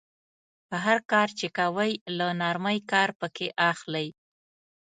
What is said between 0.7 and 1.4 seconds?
هر کار